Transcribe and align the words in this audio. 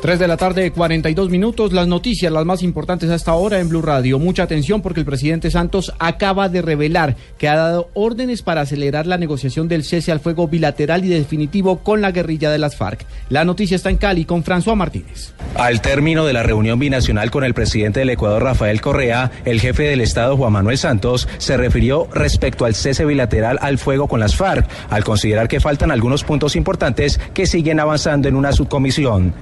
3 0.00 0.20
de 0.20 0.28
la 0.28 0.36
tarde, 0.36 0.70
42 0.70 1.28
minutos. 1.28 1.72
Las 1.72 1.88
noticias, 1.88 2.32
las 2.32 2.44
más 2.44 2.62
importantes 2.62 3.10
hasta 3.10 3.32
ahora 3.32 3.58
en 3.58 3.68
Blue 3.68 3.82
Radio. 3.82 4.18
Mucha 4.20 4.44
atención 4.44 4.80
porque 4.80 5.00
el 5.00 5.06
presidente 5.06 5.50
Santos 5.50 5.92
acaba 5.98 6.48
de 6.48 6.62
revelar 6.62 7.16
que 7.36 7.48
ha 7.48 7.56
dado 7.56 7.90
órdenes 7.94 8.42
para 8.42 8.60
acelerar 8.60 9.06
la 9.08 9.18
negociación 9.18 9.66
del 9.66 9.82
cese 9.82 10.12
al 10.12 10.20
fuego 10.20 10.46
bilateral 10.46 11.04
y 11.04 11.08
definitivo 11.08 11.78
con 11.78 12.00
la 12.00 12.12
guerrilla 12.12 12.50
de 12.50 12.58
las 12.58 12.76
FARC. 12.76 13.04
La 13.28 13.44
noticia 13.44 13.74
está 13.74 13.90
en 13.90 13.96
Cali 13.96 14.24
con 14.24 14.44
François 14.44 14.76
Martínez. 14.76 15.32
Al 15.56 15.80
término 15.80 16.24
de 16.24 16.32
la 16.32 16.44
reunión 16.44 16.78
binacional 16.78 17.32
con 17.32 17.42
el 17.42 17.54
presidente 17.54 18.00
del 18.00 18.10
Ecuador, 18.10 18.44
Rafael 18.44 18.80
Correa, 18.80 19.32
el 19.44 19.60
jefe 19.60 19.82
del 19.84 20.00
Estado, 20.00 20.36
Juan 20.36 20.52
Manuel 20.52 20.78
Santos, 20.78 21.28
se 21.38 21.56
refirió 21.56 22.08
respecto 22.12 22.64
al 22.64 22.76
cese 22.76 23.04
bilateral 23.04 23.58
al 23.60 23.78
fuego 23.78 24.06
con 24.06 24.20
las 24.20 24.36
FARC, 24.36 24.68
al 24.90 25.02
considerar 25.02 25.48
que 25.48 25.60
faltan 25.60 25.90
algunos 25.90 26.22
puntos 26.22 26.54
importantes 26.54 27.18
que 27.34 27.46
siguen 27.46 27.80
avanzando 27.80 28.28
en 28.28 28.36
una 28.36 28.52
subcomisión. 28.52 29.34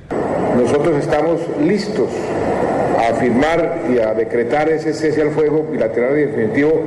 Nosotros 0.57 0.97
estamos 0.99 1.41
listos 1.63 2.09
a 2.99 3.15
firmar 3.15 3.83
y 3.95 3.99
a 3.99 4.15
decretar 4.15 4.69
ese 4.71 4.95
cese 4.95 5.21
al 5.23 5.31
fuego 5.31 5.65
bilateral 5.71 6.17
y 6.19 6.23
definitivo 6.23 6.83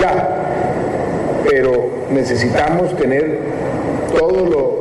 ya, 0.00 0.28
pero 1.48 1.88
necesitamos 2.10 2.96
tener 2.96 3.38
todo 4.16 4.46
lo, 4.46 4.79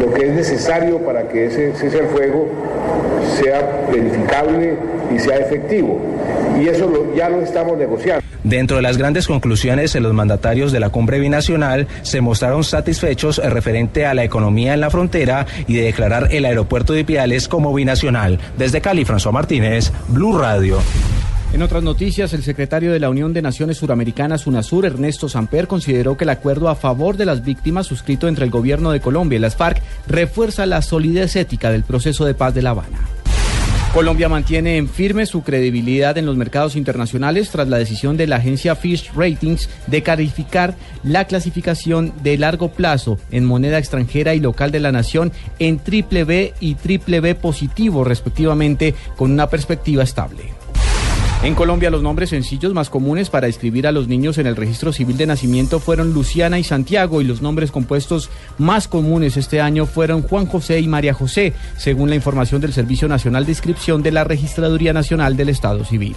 lo 0.00 0.12
que 0.14 0.26
es 0.26 0.34
necesario 0.34 0.98
para 1.04 1.28
que 1.28 1.46
ese 1.46 1.72
cese 1.74 2.00
al 2.00 2.08
fuego 2.08 2.48
sea 3.38 3.86
verificable 3.92 4.76
y 5.14 5.18
sea 5.18 5.36
efectivo. 5.36 6.00
Y 6.60 6.68
eso 6.68 6.90
ya 7.14 7.28
lo 7.28 7.42
estamos 7.42 7.76
negociando. 7.76 8.24
Dentro 8.42 8.76
de 8.76 8.82
las 8.82 8.96
grandes 8.96 9.26
conclusiones, 9.26 9.94
los 9.94 10.14
mandatarios 10.14 10.72
de 10.72 10.80
la 10.80 10.88
cumbre 10.88 11.18
binacional 11.18 11.86
se 12.02 12.20
mostraron 12.20 12.64
satisfechos 12.64 13.38
referente 13.38 14.06
a 14.06 14.14
la 14.14 14.24
economía 14.24 14.72
en 14.72 14.80
la 14.80 14.90
frontera 14.90 15.46
y 15.66 15.74
de 15.74 15.82
declarar 15.82 16.28
el 16.30 16.46
aeropuerto 16.46 16.94
de 16.94 17.04
Piales 17.04 17.48
como 17.48 17.74
binacional. 17.74 18.38
Desde 18.56 18.80
Cali, 18.80 19.04
François 19.04 19.32
Martínez, 19.32 19.92
Blue 20.08 20.38
Radio. 20.38 20.78
En 21.52 21.62
otras 21.62 21.82
noticias, 21.82 22.32
el 22.32 22.44
secretario 22.44 22.92
de 22.92 23.00
la 23.00 23.10
Unión 23.10 23.32
de 23.32 23.42
Naciones 23.42 23.78
Suramericanas, 23.78 24.46
UNASUR, 24.46 24.86
Ernesto 24.86 25.28
Samper, 25.28 25.66
consideró 25.66 26.16
que 26.16 26.22
el 26.22 26.30
acuerdo 26.30 26.68
a 26.68 26.76
favor 26.76 27.16
de 27.16 27.26
las 27.26 27.44
víctimas 27.44 27.88
suscrito 27.88 28.28
entre 28.28 28.44
el 28.44 28.52
gobierno 28.52 28.92
de 28.92 29.00
Colombia 29.00 29.36
y 29.36 29.40
las 29.40 29.56
FARC 29.56 29.82
refuerza 30.06 30.64
la 30.64 30.80
solidez 30.80 31.34
ética 31.34 31.72
del 31.72 31.82
proceso 31.82 32.24
de 32.24 32.34
paz 32.34 32.54
de 32.54 32.62
La 32.62 32.70
Habana. 32.70 33.00
Colombia 33.92 34.28
mantiene 34.28 34.76
en 34.76 34.88
firme 34.88 35.26
su 35.26 35.42
credibilidad 35.42 36.16
en 36.16 36.24
los 36.24 36.36
mercados 36.36 36.76
internacionales 36.76 37.50
tras 37.50 37.66
la 37.66 37.78
decisión 37.78 38.16
de 38.16 38.28
la 38.28 38.36
agencia 38.36 38.76
Fish 38.76 39.10
Ratings 39.16 39.68
de 39.88 40.04
calificar 40.04 40.76
la 41.02 41.24
clasificación 41.24 42.12
de 42.22 42.38
largo 42.38 42.70
plazo 42.70 43.18
en 43.32 43.44
moneda 43.44 43.78
extranjera 43.78 44.34
y 44.34 44.38
local 44.38 44.70
de 44.70 44.78
la 44.78 44.92
nación 44.92 45.32
en 45.58 45.80
triple 45.80 46.22
B 46.22 46.54
y 46.60 46.76
triple 46.76 47.18
B 47.18 47.34
positivo 47.34 48.04
respectivamente 48.04 48.94
con 49.16 49.32
una 49.32 49.48
perspectiva 49.48 50.04
estable. 50.04 50.59
En 51.42 51.54
Colombia 51.54 51.88
los 51.88 52.02
nombres 52.02 52.28
sencillos 52.28 52.74
más 52.74 52.90
comunes 52.90 53.30
para 53.30 53.46
inscribir 53.46 53.86
a 53.86 53.92
los 53.92 54.08
niños 54.08 54.36
en 54.36 54.46
el 54.46 54.56
registro 54.56 54.92
civil 54.92 55.16
de 55.16 55.24
nacimiento 55.24 55.80
fueron 55.80 56.12
Luciana 56.12 56.58
y 56.58 56.64
Santiago 56.64 57.22
y 57.22 57.24
los 57.24 57.40
nombres 57.40 57.70
compuestos 57.70 58.28
más 58.58 58.88
comunes 58.88 59.38
este 59.38 59.58
año 59.62 59.86
fueron 59.86 60.20
Juan 60.20 60.44
José 60.44 60.80
y 60.80 60.86
María 60.86 61.14
José, 61.14 61.54
según 61.78 62.10
la 62.10 62.16
información 62.16 62.60
del 62.60 62.74
Servicio 62.74 63.08
Nacional 63.08 63.46
de 63.46 63.52
Inscripción 63.52 64.02
de 64.02 64.12
la 64.12 64.24
Registraduría 64.24 64.92
Nacional 64.92 65.34
del 65.38 65.48
Estado 65.48 65.82
Civil. 65.86 66.14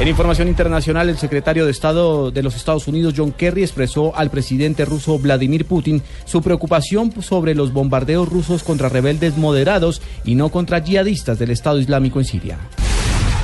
En 0.00 0.08
información 0.08 0.48
internacional, 0.48 1.10
el 1.10 1.18
secretario 1.18 1.66
de 1.66 1.70
Estado 1.70 2.30
de 2.30 2.42
los 2.42 2.56
Estados 2.56 2.88
Unidos, 2.88 3.12
John 3.14 3.32
Kerry, 3.32 3.64
expresó 3.64 4.16
al 4.16 4.30
presidente 4.30 4.86
ruso 4.86 5.18
Vladimir 5.18 5.66
Putin 5.66 6.00
su 6.24 6.40
preocupación 6.40 7.12
sobre 7.20 7.54
los 7.54 7.74
bombardeos 7.74 8.26
rusos 8.26 8.62
contra 8.62 8.88
rebeldes 8.88 9.36
moderados 9.36 10.00
y 10.24 10.36
no 10.36 10.48
contra 10.48 10.78
yihadistas 10.78 11.38
del 11.38 11.50
Estado 11.50 11.80
Islámico 11.80 12.18
en 12.18 12.24
Siria. 12.24 12.58